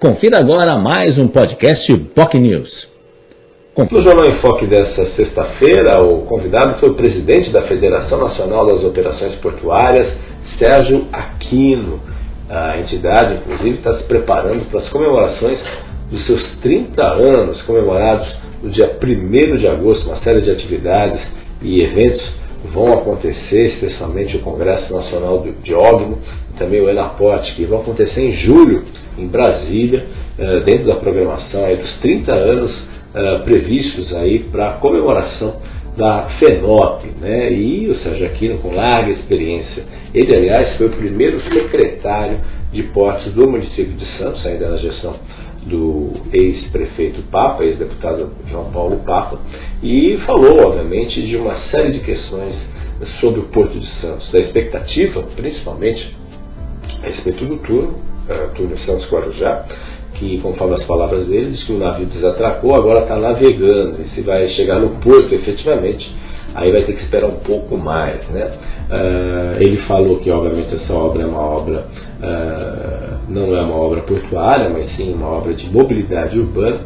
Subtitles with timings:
[0.00, 2.88] Confira agora mais um podcast POC News.
[3.92, 8.82] No Jornal em Foque desta sexta-feira, o convidado foi o presidente da Federação Nacional das
[8.82, 10.16] Operações Portuárias,
[10.58, 12.00] Sérgio Aquino.
[12.48, 15.60] A entidade, inclusive, está se preparando para as comemorações
[16.10, 17.04] dos seus 30
[17.38, 18.26] anos, comemorados
[18.62, 21.20] no dia 1 de agosto, uma série de atividades
[21.60, 22.26] e eventos
[22.72, 26.18] vão acontecer, especialmente o Congresso Nacional de Óbvio
[26.60, 28.84] também o Enaporte, que vão acontecer em julho,
[29.18, 30.04] em Brasília,
[30.38, 32.70] eh, dentro da programação dos 30 anos
[33.14, 35.56] eh, previstos aí para a comemoração
[35.96, 37.50] da FENOP, né?
[37.50, 42.38] E o Sérgio Aquino, com larga experiência, ele, aliás, foi o primeiro secretário
[42.70, 45.16] de portos do município de Santos, ainda na gestão
[45.64, 49.40] do ex-prefeito Papa, ex-deputado João Paulo Papa,
[49.82, 52.54] e falou, obviamente, de uma série de questões
[53.20, 56.19] sobre o Porto de Santos, da expectativa, principalmente
[57.02, 57.94] a respeito do turno,
[58.28, 59.64] uh, turno Santos Guarujá,
[60.14, 64.20] que, conforme as palavras dele, diz que o navio desatracou, agora está navegando, e se
[64.22, 66.10] vai chegar no porto efetivamente,
[66.54, 68.26] aí vai ter que esperar um pouco mais.
[68.28, 68.44] Né?
[68.90, 71.86] Uh, ele falou que, obviamente, essa obra é uma obra,
[72.20, 76.80] uh, não é uma obra portuária, mas sim uma obra de mobilidade urbana,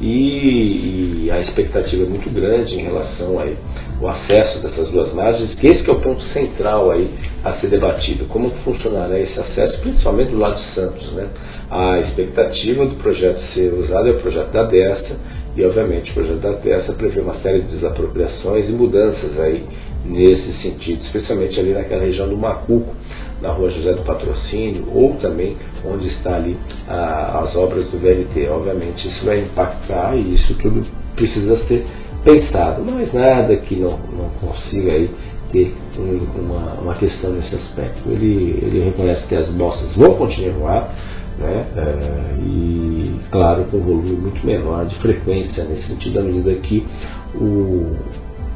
[0.00, 3.56] e, e, a expectativa é muito grande em relação aí
[4.00, 7.08] ao acesso dessas duas margens, que esse que é o ponto central aí
[7.42, 11.12] a ser debatido, como funcionará esse acesso, principalmente do lado de Santos.
[11.12, 11.28] Né?
[11.70, 15.16] A expectativa do projeto ser usado é o projeto da Desta,
[15.56, 19.64] e obviamente o projeto da Desta prevê uma série de desapropriações e mudanças aí
[20.04, 22.94] nesse sentido, especialmente ali naquela região do Macuco,
[23.40, 28.48] na rua José do Patrocínio, ou também onde está ali a, as obras do VLT.
[28.48, 31.86] Obviamente isso vai impactar e isso tudo precisa ser
[32.24, 35.10] pensado, mas nada que não, não consiga aí
[35.52, 38.08] ter um, uma, uma questão nesse aspecto.
[38.08, 40.92] Ele, ele reconhece que as mostras vão continuar,
[41.38, 46.54] né, é, e claro com um volume muito menor de frequência nesse sentido, à medida
[46.54, 46.86] que
[47.34, 47.96] o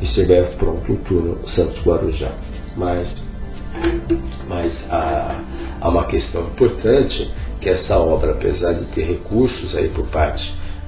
[0.00, 2.32] estiver pronto o turno Santos Guarujá.
[2.76, 3.08] Mas
[4.48, 5.40] mas há,
[5.80, 7.30] há uma questão importante
[7.60, 10.42] que essa obra, apesar de ter recursos aí por parte,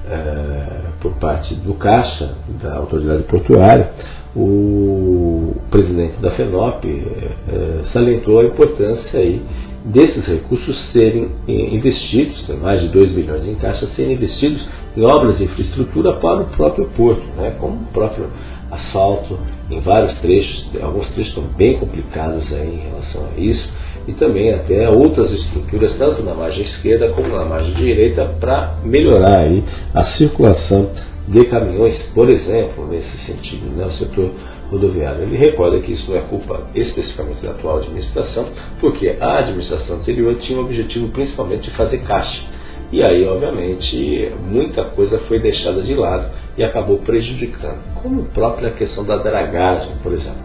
[0.05, 3.91] uh, por parte do Caixa, da autoridade portuária,
[4.35, 9.41] o presidente da FENOP uh, salientou a importância aí
[9.85, 14.65] desses recursos serem investidos, tem mais de 2 bilhões em caixa, serem investidos
[14.97, 18.27] em obras de infraestrutura para o próprio porto, né, como o próprio
[18.71, 19.37] asfalto
[19.69, 23.69] em vários trechos, alguns trechos estão bem complicados aí em relação a isso,
[24.07, 29.39] e também até outras estruturas, tanto na margem esquerda como na margem direita, para melhorar
[29.39, 29.63] aí
[29.93, 30.89] a circulação
[31.27, 34.31] de caminhões, por exemplo, nesse sentido, né, o setor
[34.69, 35.23] rodoviário.
[35.23, 38.47] Ele recorda que isso não é culpa especificamente da atual administração,
[38.79, 42.55] porque a administração anterior tinha o objetivo principalmente de fazer caixa
[42.91, 48.71] e aí, obviamente, muita coisa foi deixada de lado e acabou prejudicando, como a própria
[48.71, 50.43] questão da dragagem, por exemplo.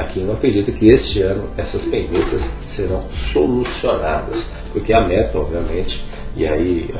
[0.00, 2.42] Aqui não acredito que este ano essas pendências
[2.74, 6.02] serão solucionadas, porque a meta, obviamente,
[6.34, 6.90] e aí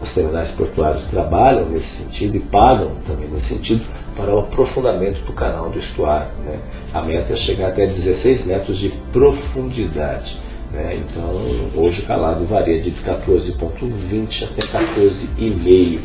[0.00, 3.84] os terminais portuários trabalham nesse sentido e pagam também nesse sentido
[4.16, 6.32] para o aprofundamento do canal do estuário.
[6.44, 6.58] Né?
[6.92, 10.36] A meta é chegar até 16 metros de profundidade.
[10.72, 11.00] Né?
[11.00, 16.00] Então, hoje o calado varia de 14,20 até 14,5.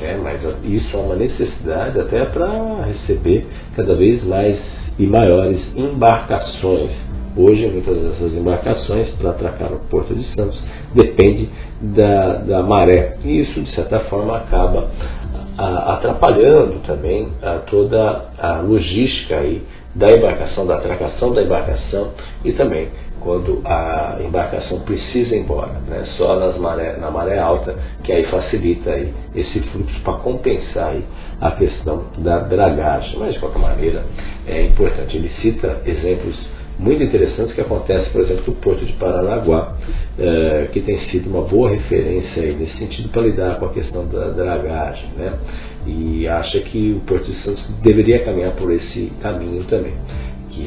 [0.00, 0.20] Né?
[0.22, 4.58] Mas isso é uma necessidade até para receber cada vez mais
[4.98, 6.90] e maiores embarcações.
[7.36, 10.58] Hoje, muitas dessas embarcações para atracar no Porto de Santos
[10.94, 11.50] depende
[11.82, 13.18] da, da maré.
[13.22, 14.88] E isso, de certa forma, acaba
[15.58, 19.62] a, atrapalhando também a, toda a logística aí
[19.94, 22.10] da embarcação, da atracação da embarcação
[22.44, 22.88] e também
[23.20, 26.04] quando a embarcação precisa ir embora, né?
[26.16, 27.74] só nas maré, na maré alta,
[28.04, 31.04] que aí facilita aí esse fluxo para compensar aí
[31.40, 33.18] a questão da dragagem.
[33.18, 34.04] Mas de qualquer maneira
[34.46, 35.16] é importante.
[35.16, 36.36] Ele cita exemplos
[36.78, 39.76] muito interessantes que acontecem, por exemplo, no Porto de Paranaguá,
[40.18, 44.06] é, que tem sido uma boa referência aí nesse sentido para lidar com a questão
[44.06, 45.08] da dragagem.
[45.16, 45.32] Né?
[45.86, 49.94] E acha que o Porto de Santos deveria caminhar por esse caminho também.
[50.50, 50.60] Que,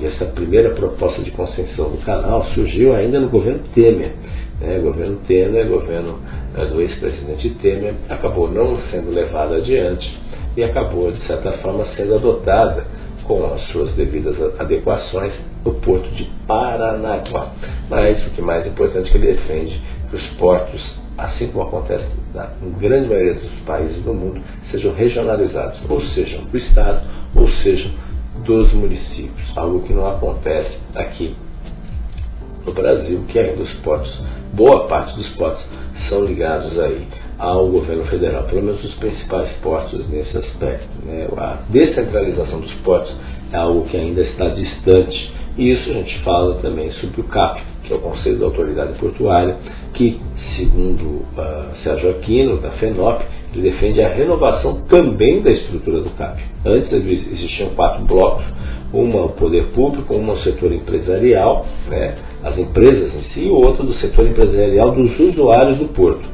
[0.00, 4.12] e essa primeira proposta de concessão do canal surgiu ainda no governo Temer.
[4.60, 4.78] Né?
[4.80, 6.18] Governo Temer, governo
[6.54, 10.06] é, do ex-presidente Temer, acabou não sendo levado adiante
[10.54, 12.97] e acabou, de certa forma, sendo adotada
[13.28, 15.34] com as suas devidas adequações
[15.64, 17.52] o porto de Paranaguá.
[17.90, 20.82] Mas o que mais importante é que ele defende que os portos,
[21.18, 22.48] assim como acontece na
[22.80, 24.40] grande maioria dos países do mundo,
[24.70, 27.02] sejam regionalizados, ou sejam do Estado,
[27.36, 27.90] ou sejam
[28.44, 31.36] dos municípios, algo que não acontece aqui
[32.64, 34.10] no Brasil, que ainda os portos,
[34.54, 35.62] boa parte dos portos,
[36.08, 37.06] são ligados aí
[37.38, 40.88] ao governo federal, pelo menos os principais portos nesse aspecto.
[41.04, 41.28] Né?
[41.36, 43.14] A descentralização dos portos
[43.52, 45.38] é algo que ainda está distante.
[45.56, 48.98] E isso a gente fala também sobre o CAP, que é o Conselho da Autoridade
[48.98, 49.56] Portuária,
[49.94, 50.20] que,
[50.56, 53.24] segundo uh, Sérgio Aquino, da FENOP,
[53.54, 56.40] ele defende a renovação também da estrutura do CAP.
[56.64, 58.44] Antes existiam quatro blocos,
[58.92, 62.14] uma o poder público, uma o setor empresarial, né,
[62.44, 66.27] as empresas em si, e outra do setor empresarial dos usuários do porto,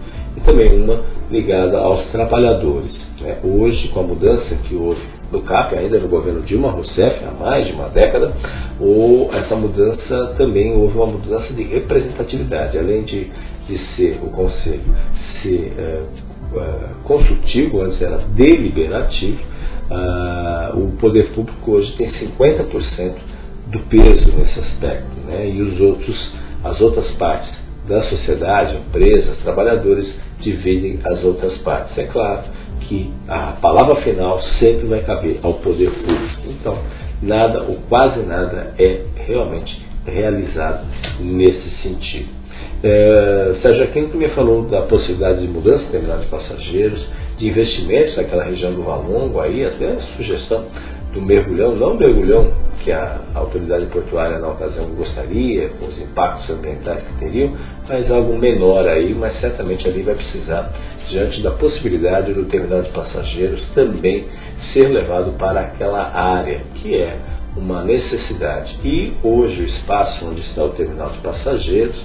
[0.44, 1.00] também uma
[1.30, 2.92] ligada aos trabalhadores.
[3.20, 3.38] Né.
[3.42, 5.00] Hoje, com a mudança que houve
[5.32, 8.32] no CAP, ainda no governo Dilma Rousseff, há mais de uma década,
[8.78, 13.30] ou essa mudança também houve uma mudança de representatividade, além de,
[13.66, 14.82] de ser o conselho
[15.44, 16.02] ser é,
[16.56, 19.38] é, consultivo, antes era deliberativo,
[19.90, 23.14] uh, o poder público hoje tem 50%
[23.68, 25.48] do peso nesse aspecto, né?
[25.48, 26.32] e os outros,
[26.64, 31.96] as outras partes da sociedade, empresas, trabalhadores, dividem as outras partes.
[31.98, 32.42] É claro
[32.80, 36.42] que a palavra final sempre vai caber ao poder público.
[36.48, 36.78] Então,
[37.22, 40.86] nada ou quase nada é realmente realizado
[41.20, 42.28] nesse sentido.
[42.82, 47.04] É, Sérgio Aquino também falou da possibilidade de mudança de terminal de passageiros,
[47.38, 50.66] de investimentos naquela região do Valongo, aí até a sugestão
[51.14, 52.52] do mergulhão, não mergulhão
[52.82, 57.56] que a autoridade portuária na ocasião gostaria, com os impactos ambientais que teriam,
[57.88, 60.70] mas algo menor aí, mas certamente ali vai precisar,
[61.08, 64.26] diante da possibilidade do terminal de passageiros também
[64.72, 67.16] ser levado para aquela área, que é
[67.56, 68.76] uma necessidade.
[68.84, 71.96] E hoje o espaço onde está o terminal de passageiros,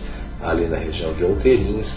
[0.41, 1.87] ali na região de Outeirinhos,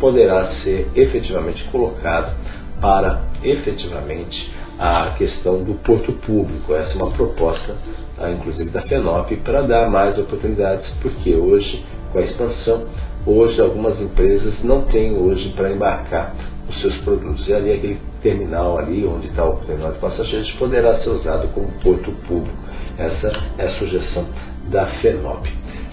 [0.00, 2.34] poderá ser efetivamente colocado
[2.80, 6.72] para efetivamente a questão do porto público.
[6.74, 7.74] Essa é uma proposta,
[8.18, 12.84] ah, inclusive da FENOP, para dar mais oportunidades, porque hoje, com a expansão,
[13.26, 16.34] hoje algumas empresas não têm hoje para embarcar
[16.68, 17.46] os seus produtos.
[17.48, 21.68] E ali aquele terminal ali, onde está o terminal de passageiros, poderá ser usado como
[21.82, 22.56] porto público.
[22.96, 24.26] Essa é a sugestão
[24.70, 25.48] da FENOP.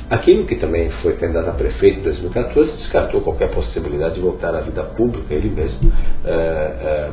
[0.09, 4.61] Aquilo que também foi candidato a prefeito em 2014 descartou qualquer possibilidade de voltar à
[4.61, 5.91] vida pública, ele mesmo
[6.23, 7.11] é, é,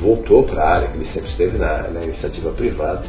[0.00, 3.04] voltou para a área que ele sempre esteve na, na iniciativa privada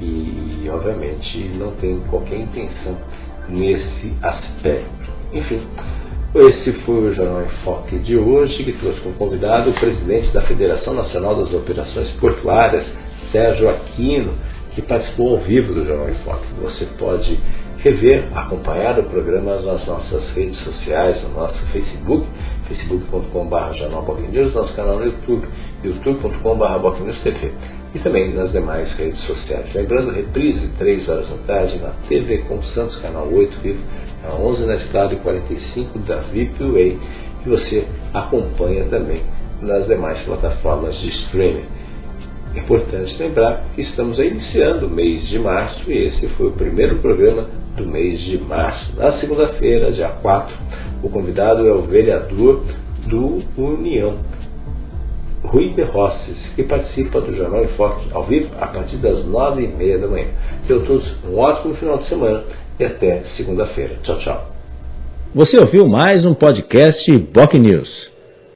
[0.00, 2.96] e, e, obviamente, não tem qualquer intenção
[3.48, 5.10] nesse aspecto.
[5.32, 5.60] Enfim,
[6.34, 10.42] esse foi o Jornal em Foque de hoje, que trouxe como convidado o presidente da
[10.42, 12.86] Federação Nacional das Operações Portuárias,
[13.32, 14.34] Sérgio Aquino,
[14.74, 16.46] que participou ao vivo do Jornal em Foque.
[16.62, 17.38] Você pode
[17.78, 22.26] rever, acompanhar o programa nas nossas redes sociais, no nosso Facebook,
[22.66, 25.46] facebook.com.br Jornal News, nosso canal no YouTube,
[25.84, 27.52] youtube.com.br TV
[27.94, 29.72] e também nas demais redes sociais.
[29.74, 33.80] Lembrando, reprise 3 horas da tarde na TV com Santos, canal 8, vivo,
[34.24, 36.98] a 11 na Estado e 45 da VIPWay,
[37.42, 39.22] que você acompanha também
[39.62, 41.64] nas demais plataformas de streaming.
[42.56, 47.46] Importante lembrar que estamos iniciando o mês de março e esse foi o primeiro programa
[47.78, 48.92] do mês de março.
[48.96, 50.56] Na segunda-feira, dia 4,
[51.02, 52.64] o convidado é o vereador
[53.06, 54.18] do União,
[55.44, 59.64] Rui de Rosses, que participa do Jornal em Foque ao vivo a partir das nove
[59.64, 60.28] e meia da manhã.
[60.66, 62.44] Tenham todos um ótimo final de semana
[62.78, 63.96] e até segunda-feira.
[64.02, 64.46] Tchau, tchau.
[65.34, 68.17] Você ouviu mais um podcast Boc News.